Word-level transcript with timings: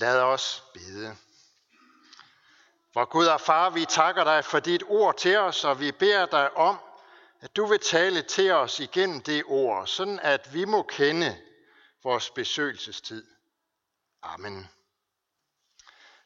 Lad 0.00 0.20
os 0.20 0.64
bede. 0.74 1.16
Hvor 2.92 3.04
Gud 3.04 3.26
og 3.26 3.40
Far, 3.40 3.70
vi 3.70 3.84
takker 3.84 4.24
dig 4.24 4.44
for 4.44 4.60
dit 4.60 4.82
ord 4.86 5.16
til 5.16 5.36
os, 5.36 5.64
og 5.64 5.80
vi 5.80 5.92
beder 5.92 6.26
dig 6.26 6.56
om, 6.56 6.78
at 7.40 7.56
du 7.56 7.66
vil 7.66 7.80
tale 7.80 8.22
til 8.22 8.52
os 8.52 8.80
igennem 8.80 9.20
det 9.20 9.44
ord, 9.46 9.86
sådan 9.86 10.20
at 10.22 10.54
vi 10.54 10.64
må 10.64 10.82
kende 10.82 11.38
vores 12.04 12.30
besøgelsestid. 12.30 13.26
Amen. 14.22 14.68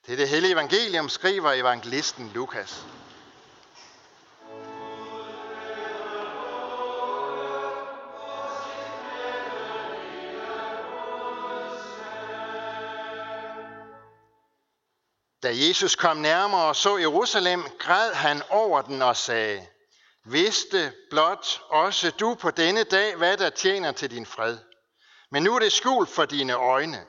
Det 0.06 0.12
er 0.12 0.16
det 0.16 0.28
hellige 0.28 0.52
evangelium, 0.52 1.08
skriver 1.08 1.52
evangelisten 1.52 2.28
Lukas. 2.28 2.84
Da 15.44 15.50
Jesus 15.52 15.96
kom 15.96 16.16
nærmere 16.16 16.64
og 16.64 16.76
så 16.76 16.96
Jerusalem, 16.96 17.64
græd 17.78 18.12
han 18.12 18.42
over 18.50 18.82
den 18.82 19.02
og 19.02 19.16
sagde, 19.16 19.66
Vidste 20.26 20.92
blot 21.10 21.60
også 21.68 22.10
du 22.10 22.34
på 22.34 22.50
denne 22.50 22.84
dag, 22.84 23.16
hvad 23.16 23.36
der 23.36 23.50
tjener 23.50 23.92
til 23.92 24.10
din 24.10 24.26
fred. 24.26 24.58
Men 25.30 25.42
nu 25.42 25.54
er 25.54 25.58
det 25.58 25.72
skjult 25.72 26.08
for 26.08 26.24
dine 26.24 26.52
øjne. 26.52 27.04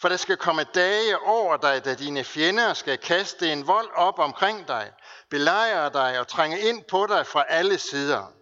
For 0.00 0.08
der 0.08 0.16
skal 0.16 0.36
komme 0.36 0.64
dage 0.64 1.18
over 1.18 1.56
dig, 1.56 1.84
da 1.84 1.94
dine 1.94 2.24
fjender 2.24 2.74
skal 2.74 2.98
kaste 2.98 3.52
en 3.52 3.66
vold 3.66 3.88
op 3.94 4.18
omkring 4.18 4.68
dig, 4.68 4.92
belejre 5.30 5.90
dig 5.92 6.20
og 6.20 6.28
trænge 6.28 6.60
ind 6.60 6.84
på 6.84 7.06
dig 7.06 7.26
fra 7.26 7.44
alle 7.48 7.78
sider. 7.78 8.32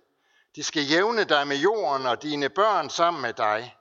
De 0.57 0.65
skal 0.65 0.83
jævne 0.83 1.25
dig 1.25 1.47
med 1.47 1.57
jorden 1.57 2.07
og 2.07 2.23
dine 2.23 2.49
børn 2.49 2.91
sammen 2.91 3.23
med 3.23 3.33
dig. 3.33 3.77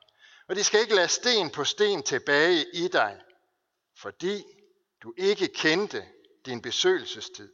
Og 0.49 0.55
de 0.55 0.63
skal 0.63 0.79
ikke 0.79 0.95
lade 0.95 1.07
sten 1.07 1.49
på 1.49 1.63
sten 1.63 2.03
tilbage 2.03 2.65
i 2.73 2.87
dig, 2.87 3.15
fordi 4.01 4.43
du 5.03 5.13
ikke 5.17 5.47
kendte 5.47 6.05
din 6.45 6.61
besøgelsestid. 6.61 7.49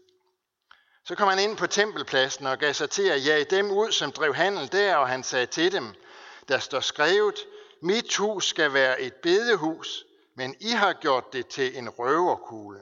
Så 1.05 1.15
kom 1.15 1.27
han 1.27 1.39
ind 1.39 1.57
på 1.57 1.67
tempelpladsen 1.67 2.45
og 2.45 2.57
gav 2.57 2.73
sig 2.73 2.89
til 2.89 3.09
at 3.09 3.25
jage 3.25 3.43
dem 3.43 3.71
ud, 3.71 3.91
som 3.91 4.11
drev 4.11 4.35
handel 4.35 4.71
der, 4.71 4.95
og 4.95 5.07
han 5.07 5.23
sagde 5.23 5.45
til 5.45 5.71
dem, 5.71 5.93
der 6.47 6.59
står 6.59 6.79
skrevet, 6.79 7.35
mit 7.81 8.15
hus 8.15 8.47
skal 8.47 8.73
være 8.73 9.01
et 9.01 9.13
bedehus, 9.13 10.05
men 10.35 10.55
I 10.59 10.69
har 10.69 10.93
gjort 10.93 11.33
det 11.33 11.47
til 11.47 11.77
en 11.77 11.89
røverkugle. 11.89 12.79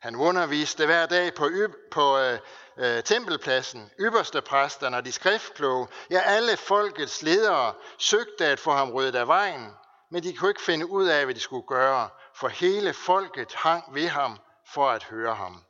Han 0.00 0.16
underviste 0.16 0.86
hver 0.86 1.06
dag 1.06 1.34
på, 1.34 1.48
yb- 1.48 1.88
på 1.90 2.18
øh, 2.18 2.38
øh, 2.76 3.02
tempelpladsen, 3.02 3.90
ypperste 4.00 4.40
præsterne 4.40 4.96
og 4.96 5.04
de 5.04 5.12
skriftkloge, 5.12 5.86
ja 6.10 6.20
alle 6.20 6.56
folkets 6.56 7.22
ledere 7.22 7.74
søgte 7.98 8.46
at 8.46 8.60
få 8.60 8.72
ham 8.72 8.90
ryddet 8.90 9.14
af 9.14 9.28
vejen, 9.28 9.70
men 10.10 10.22
de 10.22 10.36
kunne 10.36 10.50
ikke 10.50 10.62
finde 10.62 10.86
ud 10.86 11.06
af, 11.06 11.24
hvad 11.24 11.34
de 11.34 11.40
skulle 11.40 11.66
gøre, 11.66 12.08
for 12.36 12.48
hele 12.48 12.94
folket 12.94 13.54
hang 13.54 13.94
ved 13.94 14.08
ham 14.08 14.38
for 14.66 14.90
at 14.90 15.04
høre 15.04 15.34
ham. 15.34 15.64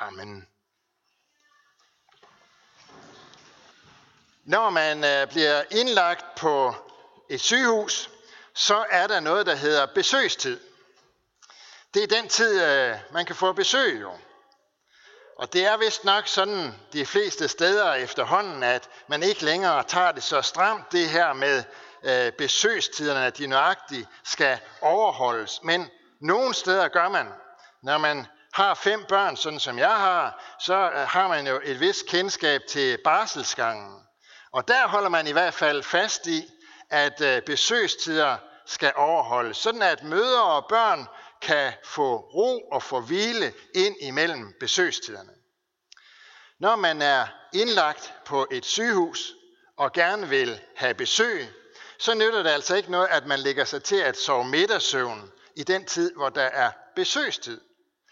Amen. 0.00 0.48
Når 4.44 4.70
man 4.70 5.04
øh, 5.04 5.28
bliver 5.28 5.62
indlagt 5.70 6.24
på 6.34 6.74
et 7.28 7.40
sygehus, 7.40 8.10
så 8.54 8.84
er 8.90 9.06
der 9.06 9.20
noget, 9.20 9.46
der 9.46 9.54
hedder 9.54 9.86
besøgstid. 9.86 10.60
Det 11.94 12.02
er 12.02 12.06
den 12.06 12.28
tid, 12.28 12.64
øh, 12.64 12.96
man 13.12 13.26
kan 13.26 13.36
få 13.36 13.52
besøg 13.52 14.00
jo. 14.00 14.12
Og 15.36 15.52
det 15.52 15.66
er 15.66 15.76
vist 15.76 16.04
nok 16.04 16.26
sådan 16.26 16.74
de 16.92 17.06
fleste 17.06 17.48
steder 17.48 17.94
efterhånden, 17.94 18.62
at 18.62 18.88
man 19.06 19.22
ikke 19.22 19.44
længere 19.44 19.84
tager 19.84 20.12
det 20.12 20.22
så 20.22 20.42
stramt, 20.42 20.92
det 20.92 21.08
her 21.08 21.32
med 21.32 21.64
øh, 22.06 22.32
besøgstiderne, 22.32 23.26
at 23.26 23.38
de 23.38 23.46
nøjagtigt 23.46 24.08
skal 24.24 24.58
overholdes. 24.80 25.60
Men 25.62 25.90
nogle 26.20 26.54
steder 26.54 26.88
gør 26.88 27.08
man. 27.08 27.26
Når 27.82 27.98
man 27.98 28.26
har 28.52 28.74
fem 28.74 29.04
børn, 29.08 29.36
sådan 29.36 29.60
som 29.60 29.78
jeg 29.78 29.96
har, 29.96 30.56
så 30.60 30.74
øh, 30.74 31.08
har 31.08 31.28
man 31.28 31.46
jo 31.46 31.60
et 31.64 31.80
vist 31.80 32.06
kendskab 32.06 32.60
til 32.68 32.98
barselsgangen. 33.04 34.02
Og 34.52 34.68
der 34.68 34.88
holder 34.88 35.08
man 35.08 35.26
i 35.26 35.32
hvert 35.32 35.54
fald 35.54 35.82
fast 35.82 36.26
i, 36.26 36.44
at 36.90 37.20
øh, 37.20 37.42
besøgstider 37.42 38.36
skal 38.66 38.92
overholdes, 38.96 39.56
sådan 39.56 39.82
at 39.82 40.02
mødre 40.02 40.42
og 40.42 40.66
børn 40.68 41.06
kan 41.42 41.72
få 41.84 42.16
ro 42.16 42.68
og 42.72 42.82
få 42.82 43.00
hvile 43.00 43.52
ind 43.74 43.96
imellem 44.00 44.54
besøgstiderne. 44.60 45.30
Når 46.60 46.76
man 46.76 47.02
er 47.02 47.26
indlagt 47.52 48.14
på 48.24 48.46
et 48.50 48.64
sygehus 48.64 49.32
og 49.76 49.92
gerne 49.92 50.28
vil 50.28 50.60
have 50.76 50.94
besøg, 50.94 51.48
så 51.98 52.14
nytter 52.14 52.42
det 52.42 52.50
altså 52.50 52.76
ikke 52.76 52.90
noget, 52.90 53.08
at 53.10 53.26
man 53.26 53.38
lægger 53.38 53.64
sig 53.64 53.82
til 53.82 53.96
at 53.96 54.16
sove 54.16 54.44
middagssøvn 54.44 55.32
i 55.56 55.62
den 55.62 55.84
tid, 55.84 56.14
hvor 56.14 56.28
der 56.28 56.42
er 56.42 56.70
besøgstid. 56.96 57.60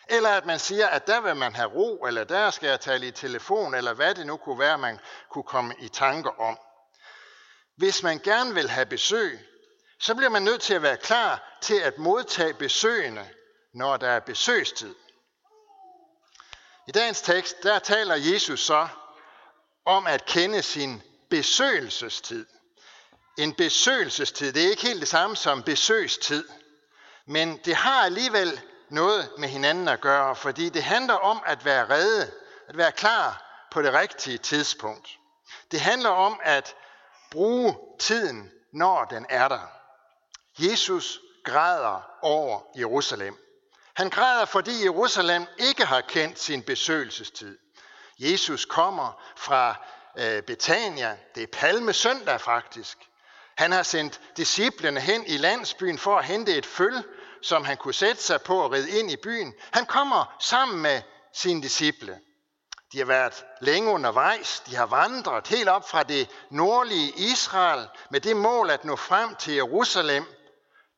Eller 0.08 0.28
at 0.28 0.46
man 0.46 0.58
siger, 0.58 0.86
at 0.86 1.06
der 1.06 1.20
vil 1.20 1.36
man 1.36 1.54
have 1.54 1.68
ro, 1.68 2.04
eller 2.06 2.24
der 2.24 2.50
skal 2.50 2.68
jeg 2.68 2.80
tale 2.80 3.06
i 3.06 3.10
telefon, 3.10 3.74
eller 3.74 3.92
hvad 3.92 4.14
det 4.14 4.26
nu 4.26 4.36
kunne 4.36 4.58
være, 4.58 4.78
man 4.78 5.00
kunne 5.30 5.44
komme 5.44 5.74
i 5.78 5.88
tanker 5.88 6.40
om. 6.40 6.58
Hvis 7.76 8.02
man 8.02 8.18
gerne 8.18 8.54
vil 8.54 8.68
have 8.70 8.86
besøg, 8.86 9.40
så 10.00 10.14
bliver 10.14 10.30
man 10.30 10.42
nødt 10.42 10.62
til 10.62 10.74
at 10.74 10.82
være 10.82 10.96
klar 10.96 11.58
til 11.62 11.74
at 11.80 11.98
modtage 11.98 12.54
besøgende, 12.54 13.28
når 13.74 13.96
der 13.96 14.08
er 14.08 14.20
besøgstid. 14.20 14.94
I 16.88 16.92
dagens 16.92 17.20
tekst, 17.20 17.62
der 17.62 17.78
taler 17.78 18.14
Jesus 18.14 18.60
så 18.60 18.88
om 19.84 20.06
at 20.06 20.24
kende 20.24 20.62
sin 20.62 21.02
besøgelsestid. 21.30 22.46
En 23.36 23.54
besøgelsestid, 23.54 24.52
det 24.52 24.64
er 24.64 24.70
ikke 24.70 24.82
helt 24.82 25.00
det 25.00 25.08
samme 25.08 25.36
som 25.36 25.62
besøgstid, 25.62 26.48
men 27.26 27.60
det 27.64 27.76
har 27.76 28.04
alligevel 28.04 28.60
noget 28.88 29.30
med 29.38 29.48
hinanden 29.48 29.88
at 29.88 30.00
gøre, 30.00 30.36
fordi 30.36 30.68
det 30.68 30.82
handler 30.82 31.14
om 31.14 31.42
at 31.46 31.64
være 31.64 31.90
redde, 31.90 32.32
at 32.68 32.76
være 32.76 32.92
klar 32.92 33.44
på 33.70 33.82
det 33.82 33.92
rigtige 33.92 34.38
tidspunkt. 34.38 35.08
Det 35.70 35.80
handler 35.80 36.10
om 36.10 36.40
at 36.42 36.74
bruge 37.30 37.76
tiden, 37.98 38.50
når 38.72 39.04
den 39.04 39.26
er 39.28 39.48
der. 39.48 39.68
Jesus 40.58 41.20
græder 41.44 42.10
over 42.22 42.60
Jerusalem. 42.78 43.36
Han 43.94 44.10
græder, 44.10 44.44
fordi 44.44 44.84
Jerusalem 44.84 45.46
ikke 45.58 45.84
har 45.84 46.00
kendt 46.00 46.38
sin 46.38 46.62
besøgelsestid. 46.62 47.58
Jesus 48.18 48.64
kommer 48.64 49.22
fra 49.36 49.74
øh, 50.18 50.42
Betania. 50.42 51.18
Det 51.34 51.42
er 51.42 51.46
palmesøndag 51.52 52.40
faktisk. 52.40 52.98
Han 53.56 53.72
har 53.72 53.82
sendt 53.82 54.20
disciplene 54.36 55.00
hen 55.00 55.26
i 55.26 55.36
landsbyen 55.36 55.98
for 55.98 56.18
at 56.18 56.24
hente 56.24 56.54
et 56.56 56.66
føl, 56.66 57.02
som 57.42 57.64
han 57.64 57.76
kunne 57.76 57.94
sætte 57.94 58.22
sig 58.22 58.42
på 58.42 58.58
og 58.58 58.72
ride 58.72 58.90
ind 58.90 59.10
i 59.10 59.16
byen. 59.16 59.54
Han 59.72 59.86
kommer 59.86 60.36
sammen 60.40 60.82
med 60.82 61.02
sine 61.34 61.62
disciple. 61.62 62.18
De 62.92 62.98
har 62.98 63.04
været 63.04 63.44
længe 63.60 63.90
undervejs. 63.90 64.62
De 64.66 64.76
har 64.76 64.86
vandret 64.86 65.48
helt 65.48 65.68
op 65.68 65.88
fra 65.88 66.02
det 66.02 66.30
nordlige 66.50 67.12
Israel 67.16 67.88
med 68.10 68.20
det 68.20 68.36
mål 68.36 68.70
at 68.70 68.84
nå 68.84 68.96
frem 68.96 69.34
til 69.34 69.54
Jerusalem 69.54 70.24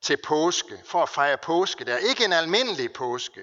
til 0.03 0.17
påske, 0.25 0.81
for 0.85 1.03
at 1.03 1.09
fejre 1.09 1.39
påske. 1.39 1.85
Der 1.85 1.95
er 1.95 1.99
ikke 1.99 2.25
en 2.25 2.33
almindelig 2.33 2.93
påske, 2.93 3.41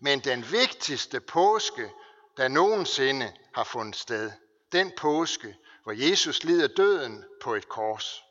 men 0.00 0.20
den 0.20 0.52
vigtigste 0.52 1.20
påske, 1.20 1.90
der 2.36 2.48
nogensinde 2.48 3.32
har 3.54 3.64
fundet 3.64 3.96
sted. 3.96 4.30
Den 4.72 4.92
påske, 4.96 5.56
hvor 5.82 5.92
Jesus 5.92 6.44
lider 6.44 6.68
døden 6.68 7.24
på 7.42 7.54
et 7.54 7.68
kors. 7.68 8.22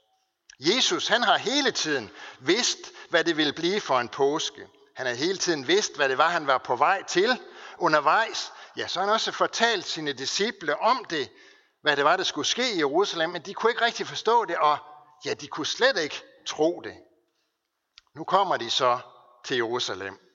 Jesus, 0.59 1.07
han 1.07 1.23
har 1.23 1.37
hele 1.37 1.71
tiden 1.71 2.09
vidst, 2.39 2.91
hvad 3.09 3.23
det 3.23 3.37
ville 3.37 3.53
blive 3.53 3.81
for 3.81 3.99
en 3.99 4.09
påske. 4.09 4.67
Han 4.95 5.05
har 5.05 5.13
hele 5.13 5.37
tiden 5.37 5.67
vidst, 5.67 5.95
hvad 5.95 6.09
det 6.09 6.17
var, 6.17 6.29
han 6.29 6.47
var 6.47 6.57
på 6.57 6.75
vej 6.75 7.03
til. 7.03 7.41
Undervejs, 7.77 8.51
ja, 8.77 8.87
så 8.87 8.99
har 8.99 9.05
han 9.05 9.13
også 9.13 9.31
fortalt 9.31 9.85
sine 9.85 10.13
disciple 10.13 10.79
om 10.79 11.05
det, 11.09 11.29
hvad 11.81 11.95
det 11.95 12.05
var, 12.05 12.17
der 12.17 12.23
skulle 12.23 12.47
ske 12.47 12.73
i 12.73 12.77
Jerusalem, 12.77 13.29
men 13.29 13.41
de 13.41 13.53
kunne 13.53 13.71
ikke 13.71 13.85
rigtig 13.85 14.07
forstå 14.07 14.45
det, 14.45 14.57
og 14.57 14.77
ja, 15.25 15.33
de 15.33 15.47
kunne 15.47 15.65
slet 15.65 15.97
ikke 15.97 16.23
tro 16.47 16.81
det. 16.81 16.93
Nu 18.15 18.23
kommer 18.23 18.57
de 18.57 18.69
så 18.69 18.99
til 19.45 19.57
Jerusalem. 19.57 20.28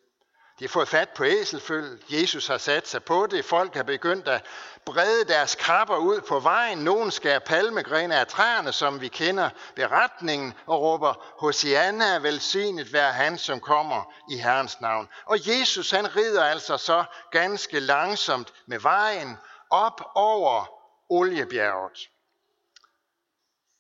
De 0.58 0.64
har 0.64 0.68
fået 0.68 0.88
fat 0.88 1.08
på 1.08 1.24
æselføl. 1.24 2.02
Jesus 2.08 2.46
har 2.46 2.58
sat 2.58 2.88
sig 2.88 3.04
på 3.04 3.26
det. 3.26 3.44
Folk 3.44 3.74
har 3.74 3.82
begyndt 3.82 4.28
at 4.28 4.44
brede 4.84 5.24
deres 5.24 5.54
krabber 5.54 5.96
ud 5.96 6.20
på 6.20 6.40
vejen. 6.40 6.78
Nogen 6.78 7.10
skærer 7.10 7.38
palmegrene 7.38 8.16
af 8.16 8.26
træerne, 8.26 8.72
som 8.72 9.00
vi 9.00 9.08
kender 9.08 9.50
beretningen, 9.76 10.54
og 10.66 10.80
råber, 10.80 11.14
Hosianna, 11.40 12.18
velsignet 12.18 12.92
være 12.92 13.12
han, 13.12 13.38
som 13.38 13.60
kommer 13.60 14.12
i 14.30 14.36
Herrens 14.36 14.80
navn. 14.80 15.08
Og 15.24 15.38
Jesus, 15.48 15.90
han 15.90 16.16
rider 16.16 16.44
altså 16.44 16.76
så 16.76 17.04
ganske 17.30 17.80
langsomt 17.80 18.52
med 18.66 18.78
vejen 18.78 19.38
op 19.70 20.00
over 20.14 20.66
oliebjerget. 21.08 21.98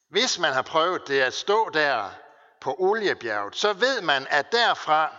Hvis 0.08 0.38
man 0.38 0.52
har 0.52 0.62
prøvet 0.62 1.08
det 1.08 1.20
at 1.20 1.34
stå 1.34 1.70
der 1.70 2.10
på 2.60 2.76
oliebjerget, 2.78 3.56
så 3.56 3.72
ved 3.72 4.02
man, 4.02 4.26
at 4.30 4.52
derfra, 4.52 5.12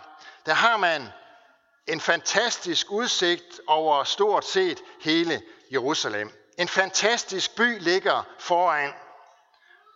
der 0.46 0.54
har 0.54 0.76
man 0.76 1.12
en 1.86 2.00
fantastisk 2.00 2.90
udsigt 2.90 3.60
over 3.66 4.04
stort 4.04 4.44
set 4.44 4.82
hele 5.00 5.42
Jerusalem. 5.72 6.32
En 6.58 6.68
fantastisk 6.68 7.56
by 7.56 7.78
ligger 7.80 8.22
foran. 8.38 8.92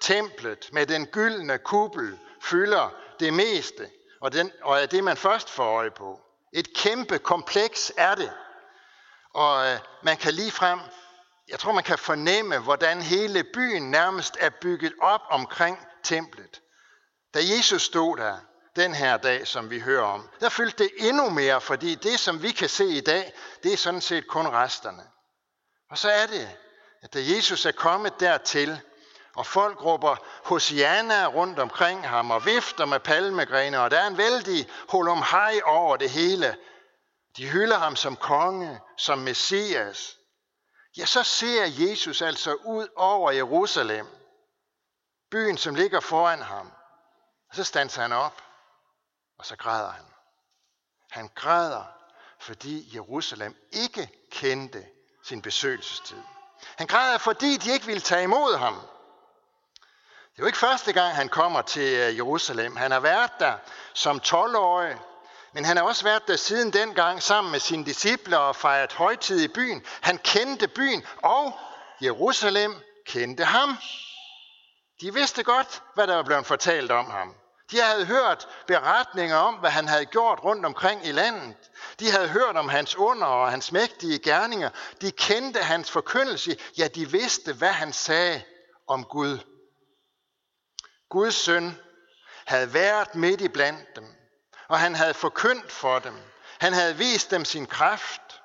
Templet 0.01 0.69
med 0.73 0.87
den 0.87 1.07
gyldne 1.07 1.59
kuppel 1.59 2.19
fylder 2.43 2.95
det 3.21 3.35
meste. 3.35 3.91
og, 4.21 4.33
den, 4.33 4.53
og 4.63 4.83
er 4.83 4.87
det, 4.87 5.05
man 5.05 5.17
først 5.17 5.51
får 5.51 5.65
øje 5.65 5.91
på. 5.91 6.21
Et 6.53 6.75
kæmpe 6.75 7.19
kompleks 7.19 7.93
er 7.97 8.15
det. 8.15 8.33
Og 9.35 9.67
øh, 9.67 9.79
man 10.03 10.17
kan 10.17 10.35
lige 10.35 10.51
frem, 10.51 10.81
jeg 11.49 11.59
tror 11.59 11.73
man 11.73 11.85
kan 11.85 11.99
fornemme, 11.99 12.59
hvordan 12.59 13.03
hele 13.03 13.45
byen 13.45 13.91
nærmest 13.91 14.37
er 14.41 14.51
bygget 14.51 14.93
op 15.01 15.21
omkring 15.31 15.79
templet. 16.03 16.61
Da 17.35 17.39
Jesus 17.57 17.83
stod 17.83 18.17
der 18.17 18.39
den 18.77 18.95
her 18.95 19.17
dag, 19.17 19.47
som 19.47 19.71
vi 19.71 19.81
hører 19.81 20.05
om, 20.05 20.29
der 20.41 20.49
fyldte 20.49 20.85
det 20.85 20.91
endnu 20.97 21.31
mere, 21.31 21.61
fordi 21.61 21.95
det, 21.95 22.21
som 22.21 22.43
vi 22.43 22.51
kan 22.51 22.69
se 22.69 22.87
i 22.87 23.01
dag, 23.01 23.33
det 23.63 23.73
er 23.73 23.77
sådan 23.77 24.01
set 24.01 24.27
kun 24.27 24.47
resterne. 24.47 25.03
Og 25.91 25.99
så 25.99 26.11
er 26.11 26.27
det, 26.27 26.57
at 27.03 27.15
da 27.15 27.19
Jesus 27.23 27.67
er 27.67 27.73
kommet 27.73 28.21
dertil, 28.21 28.81
og 29.37 29.47
folk 29.47 29.85
råber 29.85 30.17
Hosianna 30.45 31.27
rundt 31.27 31.59
omkring 31.59 32.09
ham 32.09 32.31
og 32.31 32.47
vifter 32.47 32.85
med 32.85 33.01
palmegrene, 33.01 33.81
og 33.81 33.91
der 33.91 34.01
er 34.01 34.07
en 34.07 34.19
vældig 34.19 34.69
holomhej 34.89 35.61
over 35.65 35.97
det 35.97 36.11
hele. 36.11 36.57
De 37.37 37.49
hylder 37.49 37.79
ham 37.79 37.97
som 37.97 38.17
konge, 38.17 38.81
som 38.97 39.19
messias. 39.19 40.17
Ja, 40.97 41.05
så 41.05 41.23
ser 41.23 41.65
Jesus 41.65 42.23
altså 42.23 42.55
ud 42.55 42.89
over 42.97 43.31
Jerusalem, 43.31 44.07
byen 45.31 45.57
som 45.59 45.75
ligger 45.75 46.01
foran 46.01 46.43
ham. 46.43 46.73
Og 47.51 47.57
så 47.57 47.65
standser 47.65 48.03
han 48.03 48.13
op, 48.13 48.43
og 49.41 49.47
så 49.47 49.57
græder 49.57 49.91
han. 49.91 50.05
Han 51.11 51.31
græder, 51.35 51.85
fordi 52.41 52.95
Jerusalem 52.95 53.57
ikke 53.73 54.11
kendte 54.31 54.87
sin 55.23 55.43
besøgelsestid. 55.43 56.23
Han 56.77 56.87
græder, 56.87 57.19
fordi 57.19 57.57
de 57.57 57.73
ikke 57.73 57.87
ville 57.87 58.01
tage 58.01 58.23
imod 58.23 58.57
ham. 58.57 58.75
Det 60.33 60.39
er 60.39 60.43
jo 60.43 60.47
ikke 60.47 60.59
første 60.59 60.93
gang, 60.93 61.15
han 61.15 61.29
kommer 61.29 61.63
til 61.63 61.95
øh, 61.95 62.17
Jerusalem. 62.17 62.77
Han 62.77 62.91
har 62.91 63.01
været 63.01 63.31
der 63.39 63.55
som 63.95 64.21
12-årig, 64.27 64.97
men 65.53 65.65
han 65.65 65.77
har 65.77 65.85
også 65.85 66.05
været 66.05 66.29
der 66.29 66.37
siden 66.37 66.73
dengang 66.73 67.23
sammen 67.23 67.51
med 67.51 67.61
sine 67.61 67.85
disciple 67.85 68.39
og 68.39 68.57
fejret 68.57 68.93
højtid 68.93 69.41
i 69.41 69.49
byen. 69.49 69.85
Han 70.01 70.19
kendte 70.19 70.69
byen, 70.69 71.07
og 71.23 71.59
Jerusalem 72.03 72.83
kendte 73.07 73.45
ham. 73.45 73.79
De 75.01 75.15
vidste 75.15 75.43
godt, 75.43 75.83
hvad 75.95 76.07
der 76.07 76.15
var 76.15 76.23
blevet 76.23 76.47
fortalt 76.47 76.91
om 76.91 77.11
ham. 77.11 77.40
De 77.71 77.81
havde 77.81 78.07
hørt 78.07 78.49
beretninger 78.67 79.37
om, 79.37 79.55
hvad 79.55 79.71
han 79.71 79.89
havde 79.89 80.07
gjort 80.07 80.45
rundt 80.45 80.67
omkring 80.67 81.07
i 81.07 81.13
landet. 81.13 81.57
De 82.01 82.11
havde 82.11 82.29
hørt 82.29 82.57
om 82.57 82.69
hans 82.69 82.97
under 82.97 83.27
og 83.27 83.51
hans 83.51 83.73
mægtige 83.73 84.19
gerninger. 84.19 84.71
De 85.01 85.13
kendte 85.13 85.61
hans 85.61 85.91
forkyndelse. 85.91 86.57
Ja, 86.79 86.89
de 86.89 87.11
vidste, 87.11 87.53
hvad 87.53 87.73
han 87.73 87.93
sagde 87.93 88.43
om 88.89 89.05
Gud. 89.05 89.39
Guds 91.09 91.35
søn 91.35 91.79
havde 92.47 92.75
været 92.75 93.15
midt 93.15 93.41
i 93.41 93.49
blandt 93.49 93.97
dem, 93.97 94.05
og 94.69 94.79
han 94.79 94.95
havde 94.95 95.15
forkyndt 95.15 95.73
for 95.73 95.99
dem. 95.99 96.15
Han 96.59 96.73
havde 96.73 96.97
vist 96.97 97.31
dem 97.31 97.45
sin 97.45 97.67
kraft, 97.67 98.43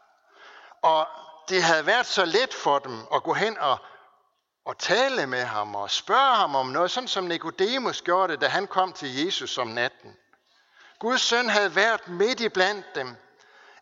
og 0.81 1.07
det 1.49 1.63
havde 1.63 1.85
været 1.85 2.05
så 2.05 2.25
let 2.25 2.53
for 2.53 2.79
dem 2.79 3.07
at 3.13 3.23
gå 3.23 3.33
hen 3.33 3.57
og, 3.57 3.77
og 4.65 4.77
tale 4.77 5.27
med 5.27 5.43
ham 5.43 5.75
og 5.75 5.91
spørge 5.91 6.35
ham 6.35 6.55
om 6.55 6.67
noget, 6.67 6.91
sådan 6.91 7.07
som 7.07 7.23
Nikodemus 7.23 8.01
gjorde 8.01 8.33
det, 8.33 8.41
da 8.41 8.47
han 8.47 8.67
kom 8.67 8.93
til 8.93 9.25
Jesus 9.25 9.57
om 9.57 9.67
natten. 9.67 10.17
Guds 10.99 11.21
søn 11.21 11.49
havde 11.49 11.75
været 11.75 12.07
midt 12.07 12.39
i 12.39 12.49
blandt 12.49 12.95
dem. 12.95 13.15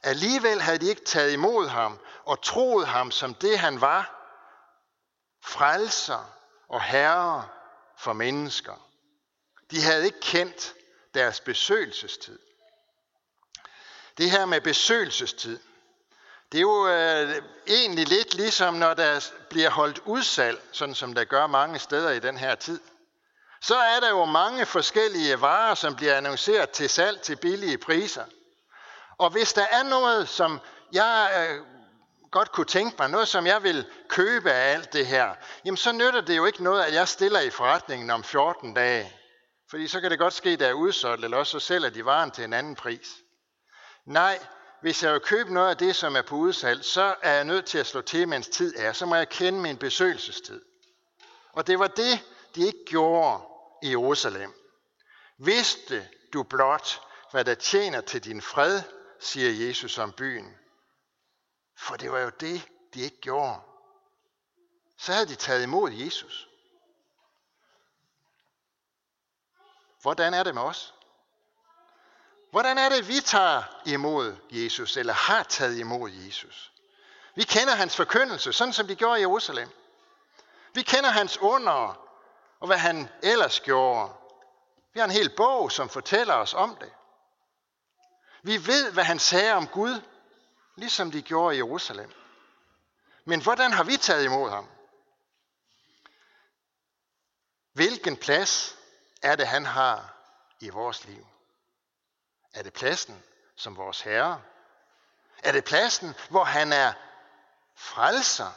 Alligevel 0.03 0.61
havde 0.61 0.77
de 0.77 0.89
ikke 0.89 1.05
taget 1.05 1.33
imod 1.33 1.67
ham 1.67 1.99
og 2.25 2.41
troet 2.41 2.87
ham 2.87 3.11
som 3.11 3.33
det 3.33 3.59
han 3.59 3.81
var. 3.81 4.19
Frelser 5.43 6.33
og 6.67 6.83
herre 6.83 7.47
for 7.97 8.13
mennesker. 8.13 8.89
De 9.71 9.81
havde 9.81 10.05
ikke 10.05 10.19
kendt 10.19 10.73
deres 11.13 11.39
besøgelsestid. 11.39 12.39
Det 14.17 14.31
her 14.31 14.45
med 14.45 14.61
besøgelsestid, 14.61 15.59
det 16.53 16.59
er 16.59 16.61
jo 16.61 16.87
øh, 16.87 17.41
egentlig 17.67 18.07
lidt 18.07 18.33
ligesom, 18.33 18.73
når 18.73 18.93
der 18.93 19.31
bliver 19.49 19.69
holdt 19.69 19.99
udsalg, 20.05 20.61
sådan 20.71 20.95
som 20.95 21.13
der 21.13 21.23
gør 21.23 21.47
mange 21.47 21.79
steder 21.79 22.11
i 22.11 22.19
den 22.19 22.37
her 22.37 22.55
tid. 22.55 22.79
Så 23.61 23.75
er 23.75 23.99
der 23.99 24.09
jo 24.09 24.25
mange 24.25 24.65
forskellige 24.65 25.41
varer, 25.41 25.75
som 25.75 25.95
bliver 25.95 26.15
annonceret 26.15 26.69
til 26.69 26.89
salg 26.89 27.21
til 27.21 27.35
billige 27.35 27.77
priser. 27.77 28.25
Og 29.17 29.29
hvis 29.29 29.53
der 29.53 29.65
er 29.71 29.83
noget, 29.83 30.29
som 30.29 30.59
jeg 30.91 31.47
øh, 31.49 31.65
godt 32.31 32.51
kunne 32.51 32.65
tænke 32.65 32.95
mig, 32.99 33.09
noget 33.09 33.27
som 33.27 33.47
jeg 33.47 33.63
vil 33.63 33.85
købe 34.09 34.51
af 34.51 34.73
alt 34.73 34.93
det 34.93 35.07
her, 35.07 35.33
jamen 35.65 35.77
så 35.77 35.91
nytter 35.91 36.21
det 36.21 36.37
jo 36.37 36.45
ikke 36.45 36.63
noget, 36.63 36.83
at 36.83 36.93
jeg 36.93 37.07
stiller 37.07 37.39
i 37.39 37.49
forretningen 37.49 38.09
om 38.09 38.23
14 38.23 38.73
dage. 38.73 39.13
Fordi 39.69 39.87
så 39.87 40.01
kan 40.01 40.11
det 40.11 40.19
godt 40.19 40.33
ske, 40.33 40.49
at 40.49 40.59
der 40.59 40.67
er 40.67 40.73
udsolgt, 40.73 41.23
eller 41.23 41.37
også 41.37 41.51
så 41.51 41.59
sælger 41.59 41.89
de 41.89 42.05
varen 42.05 42.31
til 42.31 42.43
en 42.43 42.53
anden 42.53 42.75
pris. 42.75 43.07
Nej, 44.05 44.39
hvis 44.83 45.03
jeg 45.03 45.13
vil 45.13 45.21
købe 45.21 45.53
noget 45.53 45.69
af 45.69 45.77
det, 45.77 45.95
som 45.95 46.15
er 46.15 46.21
på 46.21 46.35
udsalg, 46.35 46.85
så 46.85 47.15
er 47.21 47.33
jeg 47.33 47.43
nødt 47.43 47.65
til 47.65 47.77
at 47.77 47.87
slå 47.87 48.01
til, 48.01 48.27
mens 48.27 48.47
tid 48.47 48.73
er. 48.77 48.93
Så 48.93 49.05
må 49.05 49.15
jeg 49.15 49.29
kende 49.29 49.59
min 49.59 49.77
besøgelsestid. 49.77 50.61
Og 51.53 51.67
det 51.67 51.79
var 51.79 51.87
det, 51.87 52.25
de 52.55 52.65
ikke 52.67 52.85
gjorde 52.85 53.43
i 53.83 53.89
Jerusalem. 53.89 54.53
Vidste 55.37 56.09
du 56.33 56.43
blot, 56.43 57.01
hvad 57.31 57.45
der 57.45 57.55
tjener 57.55 58.01
til 58.01 58.23
din 58.23 58.41
fred, 58.41 58.81
siger 59.19 59.67
Jesus 59.67 59.97
om 59.97 60.11
byen. 60.11 60.57
For 61.77 61.95
det 61.95 62.11
var 62.11 62.19
jo 62.19 62.31
det, 62.39 62.67
de 62.93 63.01
ikke 63.01 63.21
gjorde. 63.21 63.59
Så 64.97 65.13
havde 65.13 65.27
de 65.27 65.35
taget 65.35 65.63
imod 65.63 65.91
Jesus. 65.91 66.49
Hvordan 70.01 70.33
er 70.33 70.43
det 70.43 70.53
med 70.53 70.61
os? 70.61 70.92
Hvordan 72.53 72.77
er 72.77 72.89
det, 72.89 73.07
vi 73.07 73.19
tager 73.19 73.63
imod 73.85 74.35
Jesus, 74.51 74.97
eller 74.97 75.13
har 75.13 75.43
taget 75.43 75.77
imod 75.77 76.11
Jesus? 76.11 76.71
Vi 77.35 77.43
kender 77.43 77.75
hans 77.75 77.95
forkyndelse, 77.95 78.53
sådan 78.53 78.73
som 78.73 78.87
de 78.87 78.95
gjorde 78.95 79.19
i 79.19 79.21
Jerusalem. 79.21 79.69
Vi 80.73 80.81
kender 80.81 81.09
hans 81.09 81.37
under, 81.37 82.07
og 82.59 82.67
hvad 82.67 82.77
han 82.77 83.09
ellers 83.23 83.59
gjorde. 83.59 84.13
Vi 84.93 84.99
har 84.99 85.05
en 85.05 85.11
hel 85.11 85.29
bog, 85.29 85.71
som 85.71 85.89
fortæller 85.89 86.33
os 86.33 86.53
om 86.53 86.75
det. 86.75 86.91
Vi 88.43 88.67
ved, 88.67 88.91
hvad 88.91 89.03
han 89.03 89.19
sagde 89.19 89.53
om 89.53 89.67
Gud, 89.67 90.01
ligesom 90.75 91.11
de 91.11 91.21
gjorde 91.21 91.55
i 91.55 91.57
Jerusalem. 91.57 92.11
Men 93.25 93.41
hvordan 93.41 93.73
har 93.73 93.83
vi 93.83 93.97
taget 93.97 94.25
imod 94.25 94.49
ham? 94.49 94.69
Hvilken 97.73 98.17
plads 98.17 98.75
er 99.21 99.35
det, 99.35 99.47
han 99.47 99.65
har 99.65 100.13
i 100.59 100.69
vores 100.69 101.05
liv? 101.05 101.32
Er 102.53 102.63
det 102.63 102.73
pladsen 102.73 103.23
som 103.55 103.77
vores 103.77 104.01
Herre? 104.01 104.41
Er 105.43 105.51
det 105.51 105.63
pladsen, 105.63 106.15
hvor 106.29 106.43
han 106.43 106.73
er 106.73 106.93
frelser? 107.75 108.51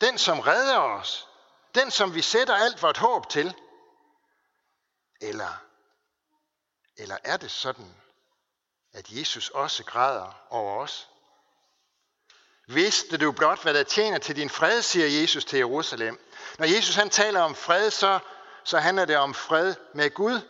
Den, 0.00 0.18
som 0.18 0.40
redder 0.40 0.78
os? 0.78 1.28
Den, 1.74 1.90
som 1.90 2.14
vi 2.14 2.22
sætter 2.22 2.54
alt 2.54 2.82
vort 2.82 2.96
håb 2.96 3.28
til? 3.28 3.54
Eller, 5.20 5.62
eller 6.96 7.18
er 7.24 7.36
det 7.36 7.50
sådan, 7.50 7.96
at 8.92 9.10
Jesus 9.10 9.48
også 9.48 9.84
græder 9.84 10.46
over 10.50 10.82
os? 10.82 11.08
Vidste 12.68 13.16
du 13.16 13.32
blot, 13.32 13.62
hvad 13.62 13.74
der 13.74 13.82
tjener 13.82 14.18
til 14.18 14.36
din 14.36 14.50
fred, 14.50 14.82
siger 14.82 15.20
Jesus 15.20 15.44
til 15.44 15.56
Jerusalem. 15.56 16.20
Når 16.58 16.66
Jesus 16.66 16.94
han 16.94 17.10
taler 17.10 17.40
om 17.40 17.54
fred, 17.54 17.90
så, 17.90 18.18
så 18.64 18.78
handler 18.78 19.04
det 19.04 19.16
om 19.16 19.34
fred 19.34 19.74
med 19.94 20.14
Gud. 20.14 20.40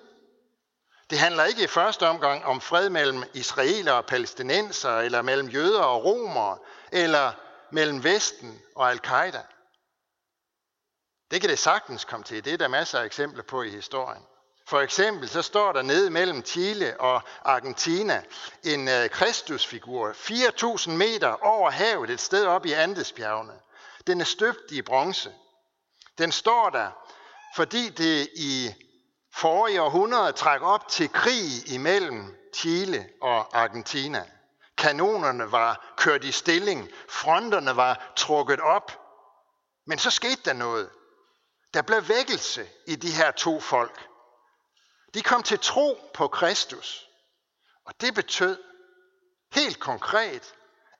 Det 1.10 1.18
handler 1.18 1.44
ikke 1.44 1.64
i 1.64 1.66
første 1.66 2.08
omgang 2.08 2.44
om 2.44 2.60
fred 2.60 2.90
mellem 2.90 3.24
israeler 3.34 3.92
og 3.92 4.06
palæstinenser, 4.06 4.98
eller 4.98 5.22
mellem 5.22 5.48
jøder 5.48 5.82
og 5.82 6.04
romere, 6.04 6.58
eller 6.92 7.32
mellem 7.70 8.04
Vesten 8.04 8.62
og 8.76 8.90
al-Qaida. 8.90 9.42
Det 11.30 11.40
kan 11.40 11.50
det 11.50 11.58
sagtens 11.58 12.04
komme 12.04 12.24
til. 12.24 12.44
Det 12.44 12.52
er 12.52 12.56
der 12.56 12.68
masser 12.68 12.98
af 12.98 13.04
eksempler 13.04 13.42
på 13.42 13.62
i 13.62 13.70
historien. 13.70 14.22
For 14.68 14.80
eksempel 14.80 15.28
så 15.28 15.42
står 15.42 15.72
der 15.72 15.82
nede 15.82 16.10
mellem 16.10 16.44
Chile 16.44 17.00
og 17.00 17.22
Argentina 17.44 18.22
en 18.64 18.88
øh, 18.88 19.10
Kristusfigur, 19.10 20.10
4.000 20.10 20.90
meter 20.90 21.44
over 21.44 21.70
havet, 21.70 22.10
et 22.10 22.20
sted 22.20 22.46
op 22.46 22.66
i 22.66 22.72
Andesbjergene. 22.72 23.52
Den 24.06 24.20
er 24.20 24.24
støbt 24.24 24.70
i 24.70 24.82
bronze. 24.82 25.32
Den 26.18 26.32
står 26.32 26.70
der, 26.70 26.90
fordi 27.56 27.88
det 27.88 28.28
i 28.36 28.74
forrige 29.36 29.82
århundrede 29.82 30.32
træk 30.32 30.62
op 30.62 30.88
til 30.88 31.12
krig 31.12 31.72
imellem 31.72 32.36
Chile 32.54 33.08
og 33.22 33.58
Argentina. 33.62 34.24
Kanonerne 34.78 35.52
var 35.52 35.94
kørt 35.96 36.24
i 36.24 36.32
stilling, 36.32 36.88
fronterne 37.08 37.76
var 37.76 38.12
trukket 38.16 38.60
op. 38.60 39.00
Men 39.86 39.98
så 39.98 40.10
skete 40.10 40.42
der 40.44 40.52
noget. 40.52 40.90
Der 41.74 41.82
blev 41.82 42.08
vækkelse 42.08 42.68
i 42.86 42.96
de 42.96 43.10
her 43.10 43.30
to 43.30 43.60
folk. 43.60 44.08
De 45.14 45.22
kom 45.22 45.42
til 45.42 45.58
tro 45.58 46.10
på 46.14 46.28
Kristus. 46.28 47.08
Og 47.84 47.94
det 48.00 48.14
betød 48.14 48.62
helt 49.52 49.80
konkret, 49.80 50.54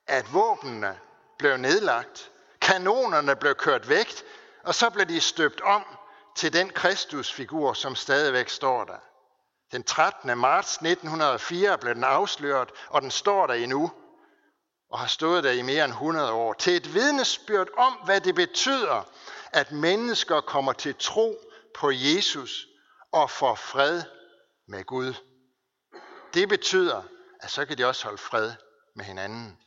at 0.07 0.35
våbnene 0.35 1.01
blev 1.39 1.57
nedlagt, 1.57 2.31
kanonerne 2.61 3.37
blev 3.37 3.55
kørt 3.55 3.89
væk, 3.89 4.23
og 4.65 4.75
så 4.75 4.91
blev 4.91 5.07
de 5.07 5.21
støbt 5.21 5.61
om 5.61 5.96
til 6.37 6.53
den 6.53 6.71
Kristusfigur, 6.71 7.73
som 7.73 7.95
stadigvæk 7.95 8.49
står 8.49 8.85
der. 8.85 8.99
Den 9.73 9.85
13. 9.85 10.39
marts 10.39 10.75
1904 10.75 11.79
blev 11.79 11.95
den 11.95 12.05
afsløret, 12.05 12.71
og 12.89 13.03
den 13.03 13.11
står 13.11 13.47
der 13.47 13.55
endnu 13.55 13.93
og 14.91 14.99
har 14.99 15.07
stået 15.07 15.45
der 15.45 15.53
i 15.53 15.63
mere 15.63 15.85
end 15.85 15.93
100 15.93 16.33
år, 16.33 16.53
til 16.53 16.77
et 16.77 16.95
vidnesbyrd 16.95 17.69
om, 17.77 17.93
hvad 17.93 18.21
det 18.21 18.35
betyder, 18.35 19.09
at 19.53 19.73
mennesker 19.73 20.41
kommer 20.41 20.73
til 20.73 20.95
tro 20.99 21.39
på 21.75 21.91
Jesus 21.91 22.67
og 23.13 23.31
får 23.31 23.55
fred 23.55 24.03
med 24.69 24.85
Gud. 24.85 25.15
Det 26.35 26.49
betyder, 26.49 27.03
at 27.41 27.51
så 27.51 27.67
kan 27.67 27.79
de 27.79 27.85
også 27.85 28.05
holde 28.05 28.19
fred 28.19 28.53
med 28.95 29.05
hinanden. 29.05 29.59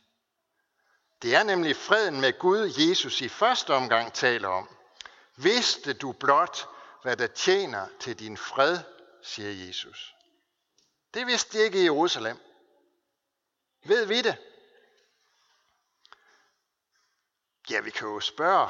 Det 1.22 1.34
er 1.34 1.42
nemlig 1.42 1.76
freden 1.76 2.20
med 2.20 2.38
Gud, 2.38 2.72
Jesus 2.78 3.20
i 3.20 3.28
første 3.28 3.74
omgang 3.74 4.12
taler 4.12 4.48
om. 4.48 4.68
Vidste 5.42 5.92
du 5.92 6.12
blot, 6.12 6.68
hvad 7.02 7.16
der 7.16 7.26
tjener 7.26 7.86
til 8.00 8.18
din 8.18 8.36
fred, 8.36 8.78
siger 9.22 9.66
Jesus. 9.66 10.14
Det 11.14 11.26
vidste 11.26 11.58
de 11.58 11.64
ikke 11.64 11.80
i 11.80 11.84
Jerusalem. 11.84 12.38
Ved 13.84 14.06
vi 14.06 14.22
det? 14.22 14.36
Ja, 17.70 17.80
vi 17.80 17.90
kan 17.90 18.08
jo 18.08 18.20
spørge, 18.20 18.68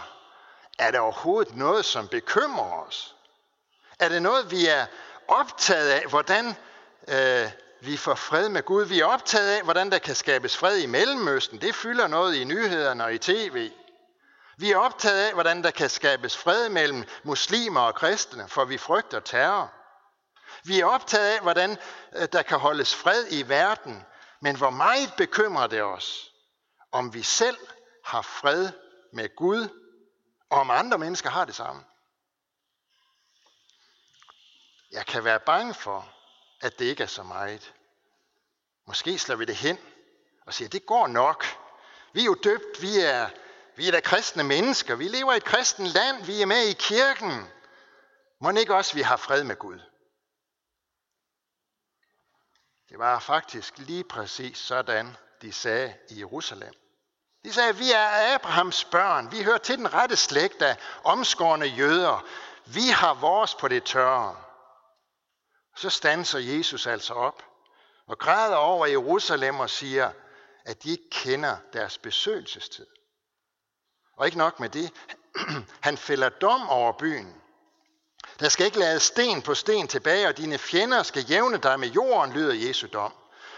er 0.78 0.90
der 0.90 1.00
overhovedet 1.00 1.56
noget, 1.56 1.84
som 1.84 2.08
bekymrer 2.08 2.86
os? 2.86 3.16
Er 3.98 4.08
det 4.08 4.22
noget, 4.22 4.50
vi 4.50 4.66
er 4.66 4.86
optaget 5.28 5.90
af, 5.90 6.06
hvordan 6.06 6.46
øh, 7.08 7.50
vi 7.80 7.96
får 7.96 8.14
fred 8.14 8.48
med 8.48 8.62
Gud? 8.62 8.84
Vi 8.84 9.00
er 9.00 9.04
optaget 9.04 9.56
af, 9.56 9.64
hvordan 9.64 9.92
der 9.92 9.98
kan 9.98 10.14
skabes 10.14 10.56
fred 10.56 10.78
i 10.78 10.86
Mellemøsten. 10.86 11.60
Det 11.60 11.74
fylder 11.74 12.06
noget 12.06 12.34
i 12.34 12.44
nyhederne 12.44 13.04
og 13.04 13.14
i 13.14 13.18
tv. 13.18 13.70
Vi 14.60 14.70
er 14.70 14.76
optaget 14.76 15.26
af, 15.26 15.32
hvordan 15.32 15.62
der 15.64 15.70
kan 15.70 15.90
skabes 15.90 16.36
fred 16.36 16.68
mellem 16.68 17.04
muslimer 17.24 17.80
og 17.80 17.94
kristne, 17.94 18.48
for 18.48 18.64
vi 18.64 18.78
frygter 18.78 19.20
terror. 19.20 19.72
Vi 20.64 20.80
er 20.80 20.86
optaget 20.86 21.34
af, 21.34 21.42
hvordan 21.42 21.78
øh, 22.16 22.28
der 22.32 22.42
kan 22.42 22.58
holdes 22.58 22.94
fred 22.94 23.26
i 23.30 23.48
verden, 23.48 24.04
men 24.40 24.56
hvor 24.56 24.70
meget 24.70 25.14
bekymrer 25.16 25.66
det 25.66 25.82
os, 25.82 26.32
om 26.92 27.14
vi 27.14 27.22
selv 27.22 27.58
har 28.04 28.22
fred 28.22 28.72
med 29.12 29.36
Gud, 29.36 29.68
og 30.50 30.60
om 30.60 30.70
andre 30.70 30.98
mennesker 30.98 31.30
har 31.30 31.44
det 31.44 31.54
samme. 31.54 31.84
Jeg 34.92 35.06
kan 35.06 35.24
være 35.24 35.40
bange 35.40 35.74
for, 35.74 36.08
at 36.60 36.78
det 36.78 36.84
ikke 36.84 37.02
er 37.02 37.06
så 37.06 37.22
meget. 37.22 37.74
Måske 38.86 39.18
slår 39.18 39.36
vi 39.36 39.44
det 39.44 39.56
hen 39.56 39.78
og 40.46 40.54
siger, 40.54 40.68
det 40.68 40.86
går 40.86 41.06
nok. 41.06 41.44
Vi 42.12 42.20
er 42.20 42.24
jo 42.24 42.34
døbt, 42.34 42.82
vi 42.82 42.98
er, 42.98 43.28
vi 43.80 43.88
er 43.88 43.92
da 43.92 44.00
kristne 44.00 44.44
mennesker, 44.44 44.94
vi 44.94 45.08
lever 45.08 45.32
i 45.32 45.36
et 45.36 45.44
kristen 45.44 45.86
land, 45.86 46.24
vi 46.24 46.42
er 46.42 46.46
med 46.46 46.62
i 46.62 46.72
kirken. 46.72 47.48
Må 48.40 48.50
ikke 48.50 48.74
også, 48.74 48.94
vi 48.94 49.02
har 49.02 49.16
fred 49.16 49.44
med 49.44 49.56
Gud? 49.56 49.80
Det 52.88 52.98
var 52.98 53.18
faktisk 53.18 53.78
lige 53.78 54.04
præcis 54.04 54.58
sådan, 54.58 55.16
de 55.42 55.52
sagde 55.52 55.96
i 56.10 56.18
Jerusalem. 56.18 56.74
De 57.44 57.52
sagde, 57.52 57.76
vi 57.76 57.92
er 57.92 58.34
Abrahams 58.34 58.84
børn. 58.84 59.32
Vi 59.32 59.42
hører 59.42 59.58
til 59.58 59.78
den 59.78 59.94
rette 59.94 60.16
slægt 60.16 60.62
af 60.62 60.76
omskårne 61.04 61.66
jøder. 61.66 62.26
Vi 62.66 62.88
har 62.88 63.14
vores 63.14 63.54
på 63.54 63.68
det 63.68 63.84
tørre. 63.84 64.36
Så 65.76 65.90
stanser 65.90 66.38
Jesus 66.38 66.86
altså 66.86 67.14
op 67.14 67.42
og 68.06 68.18
græder 68.18 68.56
over 68.56 68.86
Jerusalem 68.86 69.60
og 69.60 69.70
siger, 69.70 70.12
at 70.64 70.82
de 70.82 70.90
ikke 70.90 71.10
kender 71.10 71.56
deres 71.72 71.98
besøgelsestid. 71.98 72.86
Og 74.20 74.26
ikke 74.26 74.38
nok 74.38 74.60
med 74.60 74.68
det, 74.68 74.92
han 75.86 75.96
fælder 75.96 76.28
dom 76.28 76.68
over 76.68 76.92
byen. 76.92 77.34
Der 78.40 78.48
skal 78.48 78.66
ikke 78.66 78.78
lade 78.78 79.00
sten 79.00 79.42
på 79.42 79.54
sten 79.54 79.88
tilbage, 79.88 80.28
og 80.28 80.36
dine 80.36 80.58
fjender 80.58 81.02
skal 81.02 81.22
jævne 81.22 81.58
dig 81.58 81.80
med 81.80 81.88
jorden, 81.88 82.32
lyder 82.32 82.68
Jesu 82.68 82.86
dom. 82.92 83.12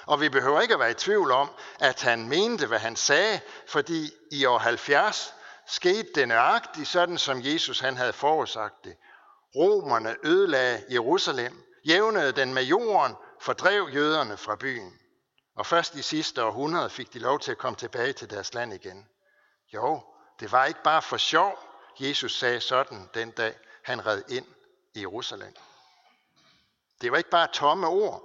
Og 0.07 0.21
vi 0.21 0.28
behøver 0.28 0.61
ikke 0.61 0.75
at 0.75 0.81
være 0.81 0.90
i 0.90 0.95
tvivl 0.95 1.31
om, 1.31 1.50
at 1.81 2.02
han 2.02 2.28
mente, 2.28 2.66
hvad 2.66 2.78
han 2.78 2.97
sagde, 2.97 3.40
fordi 3.69 4.11
i 4.33 4.45
år 4.45 4.59
70 4.59 5.35
skete 5.66 6.09
det 6.14 6.28
nøjagtigt 6.28 6.88
sådan, 6.88 7.19
som 7.19 7.40
Jesus 7.42 7.81
han 7.81 7.97
havde 7.97 8.12
forudsagt 8.12 8.85
det. 8.85 8.97
Romerne 9.57 10.16
ødelagde 10.25 10.85
Jerusalem, 10.90 11.62
jævnede 11.85 12.33
den 12.33 12.54
med 12.54 12.62
jorden, 12.62 13.16
fordrev 13.40 13.88
jøderne 13.95 14.37
fra 14.37 14.57
byen. 14.57 14.92
Og 15.57 15.66
først 15.66 15.95
i 15.95 16.02
sidste 16.02 16.45
århundrede 16.45 16.90
fik 16.90 17.12
de 17.12 17.19
lov 17.19 17.40
til 17.40 17.50
at 17.50 17.59
komme 17.59 17.76
tilbage 17.76 18.12
til 18.12 18.31
deres 18.31 18.54
land 18.54 18.75
igen. 18.75 19.07
Jo, 19.75 20.02
det 20.42 20.52
var 20.52 20.64
ikke 20.64 20.82
bare 20.82 21.02
for 21.02 21.16
sjov, 21.16 21.58
Jesus 22.00 22.38
sagde 22.38 22.61
sådan 22.61 23.08
den 23.14 23.30
dag, 23.30 23.54
han 23.82 24.06
red 24.06 24.22
ind 24.28 24.46
i 24.94 25.00
Jerusalem. 25.00 25.54
Det 27.00 27.12
var 27.12 27.18
ikke 27.18 27.30
bare 27.30 27.49
tomme 27.52 27.87
ord. 27.87 28.22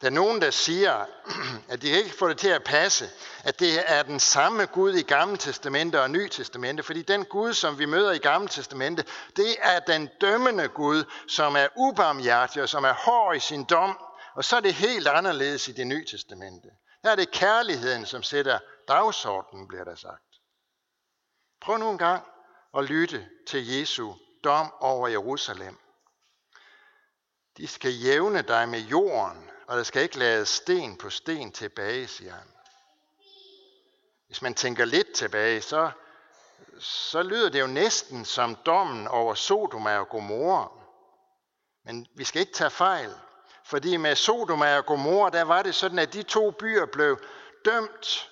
Der 0.00 0.06
er 0.06 0.10
nogen, 0.10 0.42
der 0.42 0.50
siger, 0.50 1.06
at 1.72 1.82
de 1.82 1.88
ikke 1.88 2.14
får 2.18 2.28
det 2.28 2.38
til 2.38 2.48
at 2.48 2.64
passe, 2.64 3.10
at 3.44 3.60
det 3.60 3.90
er 3.92 4.02
den 4.02 4.20
samme 4.20 4.66
Gud 4.66 4.94
i 4.94 5.02
Gamle 5.02 5.36
Testamente 5.36 6.02
og 6.02 6.10
Nye 6.10 6.28
Testamente, 6.28 6.82
fordi 6.82 7.02
den 7.02 7.24
Gud, 7.24 7.54
som 7.54 7.78
vi 7.78 7.84
møder 7.84 8.12
i 8.12 8.18
Gamle 8.18 8.48
Testamente, 8.48 9.04
det 9.36 9.56
er 9.58 9.80
den 9.80 10.10
dømmende 10.20 10.68
Gud, 10.68 11.04
som 11.28 11.56
er 11.56 11.68
ubarmhjertig 11.76 12.62
og 12.62 12.68
som 12.68 12.84
er 12.84 12.92
hård 12.92 13.36
i 13.36 13.40
sin 13.40 13.64
dom, 13.64 13.98
og 14.34 14.44
så 14.44 14.56
er 14.56 14.60
det 14.60 14.74
helt 14.74 15.08
anderledes 15.08 15.68
i 15.68 15.72
det 15.72 15.86
Nye 15.86 16.04
Testamente. 16.04 16.68
Der 17.04 17.10
er 17.10 17.16
det 17.16 17.30
kærligheden, 17.30 18.06
som 18.06 18.22
sætter 18.22 18.58
dagsordenen, 18.88 19.68
bliver 19.68 19.84
der 19.84 19.96
sagt. 19.96 20.31
Prøv 21.62 21.78
nu 21.78 21.90
en 21.90 21.98
gang 21.98 22.26
at 22.76 22.84
lytte 22.84 23.28
til 23.46 23.68
Jesu 23.68 24.12
dom 24.44 24.72
over 24.80 25.08
Jerusalem. 25.08 25.78
De 27.56 27.68
skal 27.68 27.92
jævne 27.92 28.42
dig 28.42 28.68
med 28.68 28.80
jorden, 28.80 29.50
og 29.66 29.76
der 29.76 29.82
skal 29.82 30.02
ikke 30.02 30.18
lade 30.18 30.46
sten 30.46 30.98
på 30.98 31.10
sten 31.10 31.52
tilbage, 31.52 32.08
siger 32.08 32.32
han. 32.32 32.48
Hvis 34.26 34.42
man 34.42 34.54
tænker 34.54 34.84
lidt 34.84 35.12
tilbage, 35.12 35.62
så, 35.62 35.90
så 36.78 37.22
lyder 37.22 37.48
det 37.48 37.60
jo 37.60 37.66
næsten 37.66 38.24
som 38.24 38.54
dommen 38.54 39.08
over 39.08 39.34
Sodoma 39.34 39.98
og 39.98 40.08
Gomorra. 40.08 40.72
Men 41.84 42.06
vi 42.14 42.24
skal 42.24 42.40
ikke 42.40 42.52
tage 42.52 42.70
fejl, 42.70 43.14
fordi 43.64 43.96
med 43.96 44.16
Sodoma 44.16 44.76
og 44.76 44.86
Gomorra, 44.86 45.30
der 45.30 45.42
var 45.42 45.62
det 45.62 45.74
sådan, 45.74 45.98
at 45.98 46.12
de 46.12 46.22
to 46.22 46.50
byer 46.50 46.86
blev 46.86 47.18
dømt 47.64 48.31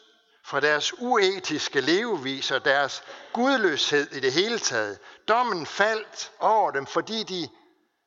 for 0.50 0.61
deres 0.61 0.92
uetiske 0.99 1.80
levevis 1.80 2.50
og 2.50 2.64
deres 2.64 3.02
gudløshed 3.33 4.12
i 4.12 4.21
det 4.21 4.33
hele 4.33 4.59
taget. 4.59 4.99
Dommen 5.28 5.66
faldt 5.66 6.33
over 6.38 6.71
dem, 6.71 6.87
fordi 6.87 7.23
de 7.23 7.49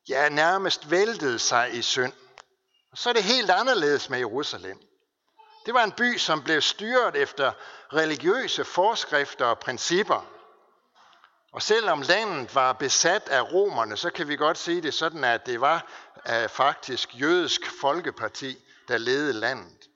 ja, 0.09 0.29
nærmest 0.29 0.91
væltede 0.91 1.39
sig 1.39 1.73
i 1.73 1.81
synd. 1.81 2.13
Og 2.91 2.97
så 2.97 3.09
er 3.09 3.13
det 3.13 3.23
helt 3.23 3.49
anderledes 3.49 4.09
med 4.09 4.19
Jerusalem. 4.19 4.79
Det 5.65 5.73
var 5.73 5.83
en 5.83 5.91
by, 5.91 6.17
som 6.17 6.43
blev 6.43 6.61
styret 6.61 7.15
efter 7.15 7.51
religiøse 7.93 8.65
forskrifter 8.65 9.45
og 9.45 9.59
principper. 9.59 10.29
Og 11.53 11.61
selvom 11.61 12.01
landet 12.01 12.55
var 12.55 12.73
besat 12.73 13.29
af 13.29 13.53
romerne, 13.53 13.97
så 13.97 14.09
kan 14.09 14.27
vi 14.27 14.35
godt 14.35 14.57
sige 14.57 14.81
det 14.81 14.93
sådan, 14.93 15.23
at 15.23 15.45
det 15.45 15.61
var 15.61 15.87
uh, 16.29 16.49
faktisk 16.49 17.09
jødisk 17.19 17.61
folkeparti, 17.81 18.57
der 18.87 18.97
ledede 18.97 19.33
landet. 19.33 19.89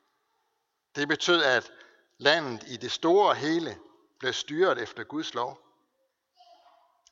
Det 0.95 1.07
betød, 1.07 1.43
at 1.43 1.71
landet 2.17 2.63
i 2.67 2.77
det 2.77 2.91
store 2.91 3.35
hele 3.35 3.77
blev 4.19 4.33
styret 4.33 4.77
efter 4.77 5.03
Guds 5.03 5.33
lov. 5.33 5.59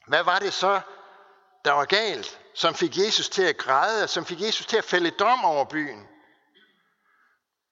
Hvad 0.08 0.24
var 0.24 0.40
det 0.40 0.54
så, 0.54 0.82
der 1.66 1.72
var 1.72 1.86
galt, 1.86 2.40
som 2.54 2.76
fik 2.76 2.98
Jesus 2.98 3.30
til 3.30 3.44
at 3.44 3.58
græde, 3.58 4.08
som 4.08 4.26
fik 4.26 4.42
Jesus 4.42 4.66
til 4.66 4.78
at 4.78 4.84
fælde 4.84 5.12
dom 5.12 5.46
over 5.46 5.66
byen? 5.66 6.08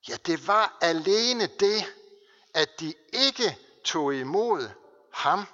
Ja, 0.09 0.15
det 0.25 0.47
var 0.47 0.77
alene 0.81 1.47
det, 1.47 1.93
at 2.53 2.79
de 2.79 2.93
ikke 3.13 3.57
tog 3.83 4.15
imod 4.15 4.69
ham. 5.13 5.47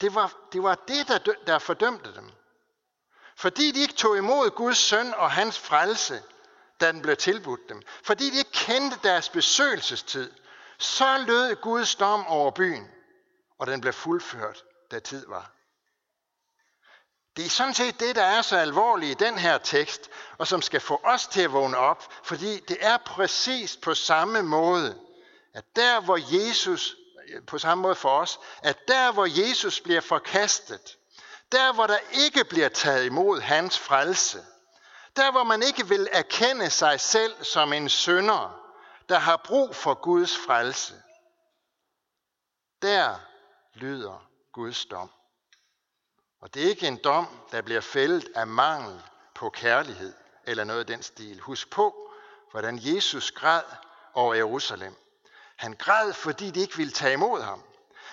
Det 0.00 0.14
var 0.14 0.36
det, 0.52 0.62
var 0.62 0.74
det 0.74 1.08
der, 1.08 1.18
der 1.46 1.58
fordømte 1.58 2.14
dem. 2.14 2.30
Fordi 3.36 3.70
de 3.70 3.80
ikke 3.80 3.94
tog 3.94 4.16
imod 4.16 4.50
Guds 4.50 4.78
søn 4.78 5.14
og 5.14 5.30
hans 5.30 5.58
frelse, 5.58 6.22
da 6.82 6.92
den 6.92 7.02
blev 7.02 7.16
tilbudt 7.16 7.68
dem. 7.68 7.82
Fordi 8.02 8.30
de 8.30 8.38
ikke 8.38 8.52
kendte 8.52 8.98
deres 9.02 9.28
besøgelsestid, 9.28 10.32
så 10.78 11.18
lød 11.26 11.56
Guds 11.56 11.94
dom 11.94 12.26
over 12.26 12.50
byen, 12.50 12.90
og 13.58 13.66
den 13.66 13.80
blev 13.80 13.92
fuldført, 13.92 14.64
da 14.90 14.98
tid 14.98 15.26
var. 15.28 15.52
Det 17.36 17.46
er 17.46 17.50
sådan 17.50 17.74
set 17.74 18.00
det, 18.00 18.16
der 18.16 18.22
er 18.22 18.42
så 18.42 18.56
alvorligt 18.56 19.20
i 19.20 19.24
den 19.24 19.38
her 19.38 19.58
tekst, 19.58 20.10
og 20.38 20.46
som 20.46 20.62
skal 20.62 20.80
få 20.80 21.00
os 21.04 21.26
til 21.26 21.40
at 21.40 21.52
vågne 21.52 21.76
op, 21.76 22.12
fordi 22.24 22.60
det 22.60 22.76
er 22.80 22.96
præcis 22.96 23.76
på 23.76 23.94
samme 23.94 24.42
måde, 24.42 24.98
at 25.54 25.64
der 25.76 26.00
hvor 26.00 26.18
Jesus, 26.36 26.96
på 27.46 27.58
samme 27.58 27.82
måde 27.82 27.94
for 27.94 28.20
os, 28.20 28.40
at 28.62 28.88
der 28.88 29.12
hvor 29.12 29.26
Jesus 29.46 29.80
bliver 29.80 30.00
forkastet, 30.00 30.98
der 31.52 31.72
hvor 31.72 31.86
der 31.86 31.98
ikke 32.12 32.44
bliver 32.44 32.68
taget 32.68 33.06
imod 33.06 33.40
hans 33.40 33.78
frelse, 33.78 34.44
der 35.16 35.30
hvor 35.30 35.44
man 35.44 35.62
ikke 35.62 35.88
vil 35.88 36.08
erkende 36.12 36.70
sig 36.70 37.00
selv 37.00 37.44
som 37.44 37.72
en 37.72 37.88
synder, 37.88 38.58
der 39.08 39.18
har 39.18 39.36
brug 39.36 39.76
for 39.76 39.94
Guds 39.94 40.36
frelse, 40.36 40.94
der 42.82 43.18
lyder 43.74 44.28
Guds 44.52 44.84
dom. 44.84 45.10
Og 46.40 46.54
det 46.54 46.64
er 46.64 46.68
ikke 46.68 46.86
en 46.86 46.96
dom, 46.96 47.26
der 47.52 47.62
bliver 47.62 47.80
fældet 47.80 48.28
af 48.34 48.46
mangel 48.46 49.02
på 49.34 49.50
kærlighed 49.50 50.14
eller 50.46 50.64
noget 50.64 50.80
af 50.80 50.86
den 50.86 51.02
stil. 51.02 51.40
Husk 51.40 51.70
på, 51.70 52.12
hvordan 52.50 52.78
Jesus 52.82 53.30
græd 53.30 53.62
over 54.14 54.34
Jerusalem. 54.34 54.96
Han 55.56 55.72
græd, 55.72 56.12
fordi 56.12 56.50
de 56.50 56.60
ikke 56.60 56.76
ville 56.76 56.92
tage 56.92 57.12
imod 57.12 57.42
ham. 57.42 57.62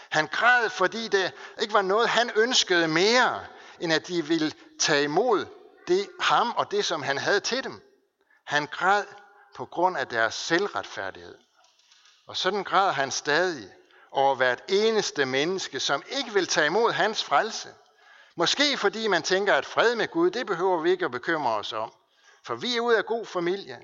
Han 0.10 0.28
græd, 0.28 0.70
fordi 0.70 1.08
det 1.08 1.34
ikke 1.62 1.74
var 1.74 1.82
noget, 1.82 2.10
han 2.10 2.32
ønskede 2.36 2.88
mere, 2.88 3.46
end 3.80 3.94
at 3.94 4.08
de 4.08 4.26
ville 4.26 4.54
tage 4.80 5.04
imod 5.04 5.46
det, 5.90 6.10
ham 6.20 6.52
og 6.52 6.72
det, 6.72 6.86
som 6.86 7.02
han 7.02 7.18
havde 7.18 7.40
til 7.40 7.64
dem. 7.64 7.82
Han 8.46 8.66
græd 8.66 9.06
på 9.56 9.66
grund 9.66 9.98
af 9.98 10.08
deres 10.08 10.34
selvretfærdighed. 10.34 11.38
Og 12.28 12.38
sådan 12.38 12.64
græder 12.64 12.92
han 12.92 13.12
stadig 13.12 13.74
over 14.12 14.36
hvert 14.36 14.62
eneste 14.68 15.26
menneske, 15.26 15.80
som 15.80 16.04
ikke 16.08 16.34
vil 16.34 16.48
tage 16.48 16.68
imod 16.68 16.92
hans 16.92 17.24
frelse. 17.24 17.70
Måske 18.36 18.78
fordi 18.78 19.08
man 19.08 19.24
tænker, 19.24 19.54
at 19.54 19.66
fred 19.66 19.96
med 19.96 20.08
Gud, 20.08 20.32
det 20.32 20.48
behøver 20.48 20.82
vi 20.82 20.92
ikke 20.92 21.06
at 21.06 21.12
bekymre 21.12 21.56
os 21.56 21.74
om. 21.74 21.94
For 22.44 22.56
vi 22.56 22.78
er 22.78 22.82
ud 22.82 22.94
af 22.94 23.06
god 23.06 23.26
familie. 23.26 23.80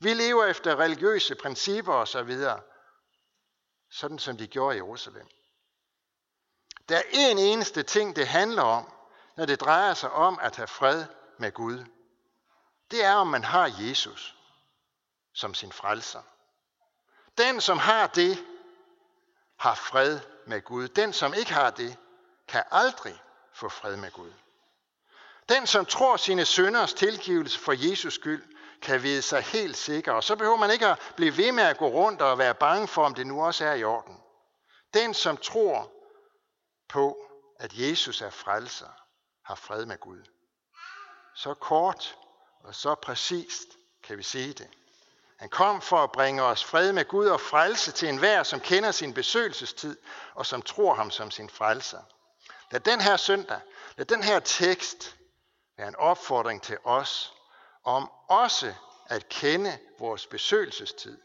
Vi 0.00 0.14
lever 0.14 0.44
efter 0.44 0.76
religiøse 0.78 1.34
principper 1.34 1.94
osv. 1.94 2.38
Sådan 3.90 4.18
som 4.18 4.36
de 4.36 4.46
gjorde 4.46 4.76
i 4.76 4.78
Jerusalem. 4.78 5.26
Der 6.88 6.96
er 6.96 7.02
en 7.12 7.38
eneste 7.38 7.82
ting, 7.82 8.16
det 8.16 8.26
handler 8.26 8.62
om, 8.62 8.92
når 9.36 9.46
det 9.46 9.60
drejer 9.60 9.94
sig 9.94 10.10
om 10.10 10.38
at 10.42 10.56
have 10.56 10.68
fred 10.68 11.04
med 11.38 11.52
Gud. 11.52 11.84
Det 12.90 13.04
er, 13.04 13.14
om 13.14 13.26
man 13.26 13.44
har 13.44 13.72
Jesus 13.78 14.36
som 15.32 15.54
sin 15.54 15.72
frelser. 15.72 16.22
Den, 17.38 17.60
som 17.60 17.78
har 17.78 18.06
det, 18.06 18.44
har 19.58 19.74
fred 19.74 20.20
med 20.46 20.62
Gud. 20.64 20.88
Den, 20.88 21.12
som 21.12 21.34
ikke 21.34 21.52
har 21.52 21.70
det, 21.70 21.96
kan 22.48 22.62
aldrig 22.70 23.22
få 23.52 23.68
fred 23.68 23.96
med 23.96 24.10
Gud. 24.10 24.32
Den, 25.48 25.66
som 25.66 25.86
tror 25.86 26.16
sine 26.16 26.44
sønders 26.44 26.94
tilgivelse 26.94 27.58
for 27.58 27.88
Jesus 27.88 28.14
skyld, 28.14 28.54
kan 28.82 29.02
vide 29.02 29.22
sig 29.22 29.42
helt 29.42 29.76
sikker, 29.76 30.12
og 30.12 30.24
så 30.24 30.36
behøver 30.36 30.56
man 30.56 30.70
ikke 30.70 30.86
at 30.86 31.12
blive 31.16 31.36
ved 31.36 31.52
med 31.52 31.64
at 31.64 31.78
gå 31.78 31.88
rundt 31.88 32.22
og 32.22 32.38
være 32.38 32.54
bange 32.54 32.88
for, 32.88 33.04
om 33.04 33.14
det 33.14 33.26
nu 33.26 33.44
også 33.44 33.64
er 33.64 33.74
i 33.74 33.84
orden. 33.84 34.20
Den, 34.94 35.14
som 35.14 35.36
tror 35.36 35.92
på, 36.88 37.16
at 37.58 37.72
Jesus 37.74 38.22
er 38.22 38.30
frelser, 38.30 38.90
har 39.44 39.54
fred 39.54 39.86
med 39.86 39.98
Gud. 39.98 40.22
Så 41.34 41.54
kort 41.54 42.16
og 42.60 42.74
så 42.74 42.94
præcist 42.94 43.68
kan 44.02 44.18
vi 44.18 44.22
sige 44.22 44.52
det. 44.52 44.68
Han 45.36 45.48
kom 45.48 45.80
for 45.80 45.96
at 45.96 46.12
bringe 46.12 46.42
os 46.42 46.64
fred 46.64 46.92
med 46.92 47.04
Gud 47.04 47.26
og 47.26 47.40
frelse 47.40 47.92
til 47.92 48.08
enhver, 48.08 48.42
som 48.42 48.60
kender 48.60 48.90
sin 48.90 49.14
besøgelsestid 49.14 49.98
og 50.34 50.46
som 50.46 50.62
tror 50.62 50.94
ham 50.94 51.10
som 51.10 51.30
sin 51.30 51.50
frelser. 51.50 52.02
Lad 52.70 52.80
den 52.80 53.00
her 53.00 53.16
søndag, 53.16 53.60
lad 53.96 54.06
den 54.06 54.22
her 54.22 54.40
tekst 54.40 55.16
være 55.76 55.88
en 55.88 55.96
opfordring 55.96 56.62
til 56.62 56.78
os 56.84 57.34
om 57.84 58.10
også 58.28 58.74
at 59.06 59.28
kende 59.28 59.78
vores 59.98 60.26
besøgelsestid 60.26 61.20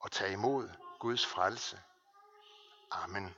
og 0.00 0.10
tage 0.10 0.32
imod 0.32 0.68
Guds 0.98 1.26
frelse. 1.26 1.80
Amen. 2.90 3.34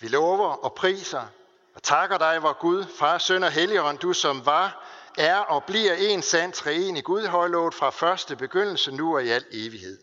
Vi 0.00 0.08
lover 0.08 0.48
og 0.48 0.74
priser 0.74 1.26
og 1.74 1.82
takker 1.82 2.18
dig, 2.18 2.42
vor 2.42 2.60
Gud, 2.60 2.84
Far, 2.98 3.18
Søn 3.18 3.44
og 3.44 3.52
Helligånd, 3.52 3.98
du 3.98 4.12
som 4.12 4.46
var, 4.46 4.84
er 5.18 5.38
og 5.38 5.64
bliver 5.64 5.94
en 5.94 6.22
sand 6.22 6.52
træen 6.52 6.96
i 6.96 7.00
Gud, 7.00 7.26
højlovet 7.26 7.74
fra 7.74 7.90
første 7.90 8.36
begyndelse, 8.36 8.92
nu 8.92 9.14
og 9.14 9.24
i 9.24 9.28
al 9.28 9.44
evighed. 9.52 9.98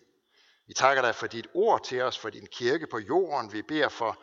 Vi 0.68 0.74
takker 0.74 1.02
dig 1.02 1.16
for 1.16 1.28
dit 1.28 1.48
ord 1.54 1.84
til 1.84 2.02
os, 2.02 2.18
for 2.18 2.30
din 2.30 2.48
kirke 2.52 2.88
på 2.88 3.00
jorden. 3.00 3.54
Vi 3.54 3.62
beder 3.62 3.90
for 3.90 4.18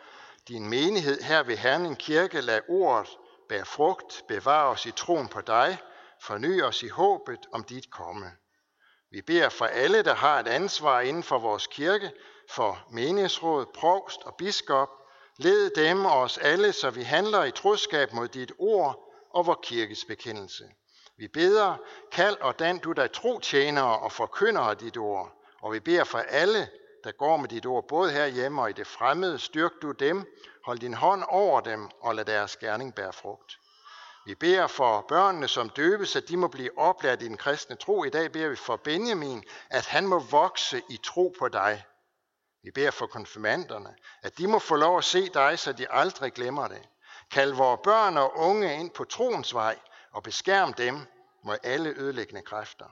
din 0.49 0.69
menighed 0.69 1.23
her 1.23 1.43
ved 1.43 1.57
Herning 1.57 1.99
Kirke. 1.99 2.41
Lad 2.41 2.61
ordet 2.69 3.09
bære 3.49 3.65
frugt, 3.65 4.25
bevare 4.29 4.69
os 4.69 4.87
i 4.87 4.91
troen 4.91 5.29
på 5.29 5.41
dig, 5.41 5.79
forny 6.21 6.63
os 6.63 6.83
i 6.83 6.89
håbet 6.89 7.47
om 7.53 7.65
dit 7.65 7.91
komme. 7.91 8.33
Vi 9.11 9.23
beder 9.23 9.49
for 9.49 9.67
alle, 9.67 10.03
der 10.03 10.15
har 10.15 10.41
et 10.41 10.49
ansvar 10.49 11.01
inden 11.01 11.23
for 11.23 11.39
vores 11.39 11.67
kirke, 11.67 12.13
for 12.51 12.79
menighedsråd, 12.91 13.67
provst 13.75 14.23
og 14.23 14.35
biskop, 14.39 14.89
Led 15.37 15.71
dem 15.71 16.05
og 16.05 16.21
os 16.21 16.39
alle, 16.39 16.73
så 16.73 16.91
vi 16.91 17.03
handler 17.03 17.45
i 17.45 17.51
troskab 17.51 18.13
mod 18.13 18.29
dit 18.29 18.53
ord 18.59 19.15
og 19.31 19.47
vor 19.47 19.61
kirkes 19.63 20.05
bekendelse. 20.05 20.65
Vi 21.17 21.29
beder, 21.29 21.77
kald 22.13 22.37
og 22.41 22.59
dan 22.59 22.79
du 22.79 22.93
dig 22.93 23.13
tro 23.13 23.39
tjenere 23.39 23.99
og 23.99 24.13
forkynder 24.13 24.75
dit 24.75 24.97
ord. 24.97 25.33
Og 25.63 25.73
vi 25.73 25.81
beder 25.81 26.05
for 26.05 26.19
alle, 26.19 26.69
der 27.05 27.13
går 27.13 27.37
med 27.37 27.49
dit 27.49 27.67
ord, 27.67 27.89
både 27.89 28.13
herhjemme 28.13 28.63
og 28.63 28.71
i 28.71 28.73
det 28.73 28.87
fremmede. 28.87 29.39
Styrk 29.39 29.73
du 29.83 29.93
dem, 29.93 30.25
hold 30.65 30.79
din 30.79 30.95
hånd 30.95 31.25
over 31.29 31.61
dem 31.61 31.91
og 32.01 32.15
lad 32.15 32.25
deres 32.25 32.57
gerning 32.57 32.95
bære 32.95 33.13
frugt. 33.13 33.59
Vi 34.27 34.35
beder 34.35 34.67
for 34.67 35.05
børnene, 35.09 35.49
som 35.49 35.69
døbes, 35.69 36.17
at 36.17 36.29
de 36.29 36.37
må 36.37 36.49
blive 36.49 36.79
oplært 36.79 37.23
i 37.23 37.29
den 37.29 37.37
kristne 37.37 37.77
tro. 37.77 38.05
I 38.05 38.11
dag 38.11 38.33
beder 38.33 38.49
vi 38.49 38.57
for 38.57 38.77
Benjamin, 38.77 39.45
at 39.71 39.87
han 39.87 40.07
må 40.07 40.19
vokse 40.19 40.83
i 40.91 40.97
tro 41.05 41.35
på 41.39 41.49
dig. 41.49 41.85
Vi 42.65 42.71
beder 42.71 42.91
for 42.91 43.07
konfirmanderne, 43.07 43.95
at 44.23 44.39
de 44.39 44.47
må 44.47 44.59
få 44.59 44.77
lov 44.77 44.99
at 44.99 45.05
se 45.05 45.29
dig, 45.29 45.59
så 45.59 45.73
de 45.73 45.91
aldrig 45.91 46.33
glemmer 46.33 46.69
det. 46.69 46.89
Kald 47.31 47.53
vores 47.53 47.81
børn 47.85 48.17
og 48.17 48.37
unge 48.37 48.81
ind 48.81 48.91
på 48.91 49.05
troens 49.05 49.55
vej 49.55 49.79
og 50.13 50.23
beskærm 50.23 50.73
dem 50.73 51.01
mod 51.43 51.57
alle 51.63 51.95
ødelæggende 51.97 52.43
kræfter. 52.43 52.87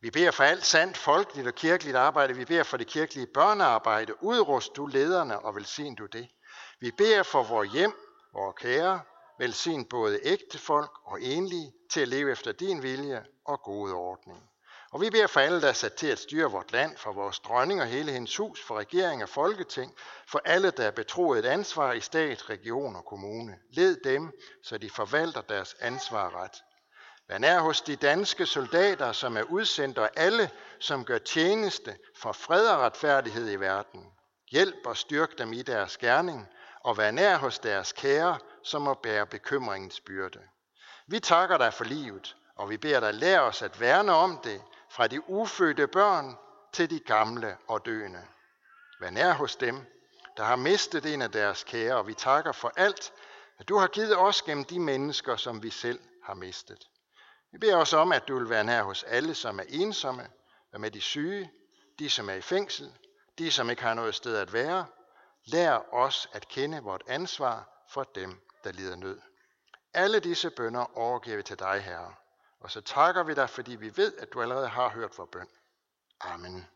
Vi 0.00 0.10
beder 0.10 0.30
for 0.30 0.44
alt 0.44 0.64
sandt 0.64 0.96
folkeligt 0.96 1.46
og 1.48 1.54
kirkeligt 1.54 1.96
arbejde. 1.96 2.36
Vi 2.36 2.44
beder 2.44 2.62
for 2.62 2.76
det 2.76 2.86
kirkelige 2.86 3.26
børnearbejde. 3.26 4.22
Udrust 4.22 4.76
du 4.76 4.86
lederne 4.86 5.38
og 5.38 5.54
velsign 5.54 5.94
du 5.94 6.06
det. 6.06 6.28
Vi 6.80 6.90
beder 6.90 7.22
for 7.22 7.42
vores 7.42 7.72
hjem, 7.72 7.92
vores 8.32 8.54
kære, 8.58 9.00
velsign 9.38 9.84
både 9.84 10.20
ægte 10.22 10.58
folk 10.58 10.90
og 11.04 11.22
enlige 11.22 11.72
til 11.90 12.00
at 12.00 12.08
leve 12.08 12.32
efter 12.32 12.52
din 12.52 12.82
vilje 12.82 13.24
og 13.44 13.62
gode 13.62 13.92
ordning. 13.92 14.50
Og 14.96 15.02
vi 15.02 15.10
beder 15.10 15.26
for 15.26 15.40
alle, 15.40 15.60
der 15.60 15.68
er 15.68 15.72
sat 15.72 15.94
til 15.94 16.06
at 16.06 16.18
styre 16.18 16.50
vort 16.50 16.72
land, 16.72 16.96
for 16.96 17.12
vores 17.12 17.38
dronning 17.38 17.80
og 17.80 17.86
hele 17.86 18.12
hendes 18.12 18.36
hus, 18.36 18.62
for 18.62 18.78
regering 18.78 19.22
og 19.22 19.28
folketing, 19.28 19.94
for 20.26 20.40
alle, 20.44 20.70
der 20.70 20.84
er 20.84 20.90
betroet 20.90 21.38
et 21.38 21.44
ansvar 21.44 21.92
i 21.92 22.00
stat, 22.00 22.50
region 22.50 22.96
og 22.96 23.04
kommune. 23.04 23.58
Led 23.72 23.96
dem, 24.04 24.32
så 24.64 24.78
de 24.78 24.90
forvalter 24.90 25.40
deres 25.40 25.76
ansvar 25.80 26.42
ret. 26.42 26.62
Vær 27.28 27.38
nær 27.38 27.60
hos 27.60 27.80
de 27.80 27.96
danske 27.96 28.46
soldater, 28.46 29.12
som 29.12 29.36
er 29.36 29.42
udsendt, 29.42 29.98
og 29.98 30.10
alle, 30.16 30.50
som 30.80 31.04
gør 31.04 31.18
tjeneste 31.18 31.96
for 32.22 32.32
fred 32.32 32.68
og 32.68 32.78
retfærdighed 32.78 33.50
i 33.50 33.56
verden. 33.56 34.06
Hjælp 34.50 34.86
og 34.86 34.96
styrk 34.96 35.38
dem 35.38 35.52
i 35.52 35.62
deres 35.62 35.96
gerning, 35.96 36.48
og 36.84 36.96
vær 36.96 37.10
nær 37.10 37.36
hos 37.36 37.58
deres 37.58 37.92
kære, 37.92 38.38
som 38.64 38.82
må 38.82 38.94
bære 38.94 39.26
bekymringens 39.26 40.00
byrde. 40.00 40.40
Vi 41.08 41.20
takker 41.20 41.58
dig 41.58 41.74
for 41.74 41.84
livet, 41.84 42.36
og 42.56 42.70
vi 42.70 42.76
beder 42.76 43.00
dig 43.00 43.14
lære 43.14 43.40
os 43.40 43.62
at 43.62 43.80
værne 43.80 44.12
om 44.12 44.40
det, 44.44 44.62
fra 44.90 45.06
de 45.06 45.30
ufødte 45.30 45.86
børn 45.86 46.36
til 46.72 46.90
de 46.90 47.00
gamle 47.00 47.56
og 47.68 47.86
døende. 47.86 48.22
Vær 49.00 49.10
nær 49.10 49.32
hos 49.32 49.56
dem, 49.56 49.86
der 50.36 50.44
har 50.44 50.56
mistet 50.56 51.14
en 51.14 51.22
af 51.22 51.30
deres 51.30 51.64
kære, 51.64 51.96
og 51.96 52.06
vi 52.06 52.14
takker 52.14 52.52
for 52.52 52.72
alt, 52.76 53.12
at 53.58 53.68
du 53.68 53.76
har 53.76 53.86
givet 53.86 54.18
os 54.18 54.42
gennem 54.42 54.64
de 54.64 54.80
mennesker, 54.80 55.36
som 55.36 55.62
vi 55.62 55.70
selv 55.70 56.00
har 56.24 56.34
mistet. 56.34 56.88
Vi 57.52 57.58
beder 57.58 57.76
os 57.76 57.92
om, 57.92 58.12
at 58.12 58.28
du 58.28 58.38
vil 58.38 58.50
være 58.50 58.64
nær 58.64 58.82
hos 58.82 59.02
alle, 59.02 59.34
som 59.34 59.58
er 59.58 59.64
ensomme, 59.68 60.28
og 60.72 60.80
med 60.80 60.90
de 60.90 61.00
syge, 61.00 61.52
de 61.98 62.10
som 62.10 62.30
er 62.30 62.34
i 62.34 62.40
fængsel, 62.40 62.92
de 63.38 63.50
som 63.50 63.70
ikke 63.70 63.82
har 63.82 63.94
noget 63.94 64.14
sted 64.14 64.36
at 64.36 64.52
være. 64.52 64.86
Lær 65.44 65.94
os 65.94 66.28
at 66.32 66.48
kende 66.48 66.82
vort 66.82 67.02
ansvar 67.06 67.84
for 67.88 68.02
dem, 68.02 68.40
der 68.64 68.72
lider 68.72 68.96
nød. 68.96 69.20
Alle 69.94 70.20
disse 70.20 70.50
bønder 70.50 70.98
overgiver 70.98 71.36
vi 71.36 71.42
til 71.42 71.58
dig, 71.58 71.80
Herre. 71.80 72.14
Og 72.60 72.70
så 72.70 72.80
takker 72.80 73.22
vi 73.22 73.34
dig, 73.34 73.50
fordi 73.50 73.76
vi 73.76 73.96
ved, 73.96 74.16
at 74.18 74.32
du 74.32 74.42
allerede 74.42 74.68
har 74.68 74.88
hørt 74.88 75.18
vores 75.18 75.30
bøn. 75.32 75.48
Amen. 76.20 76.66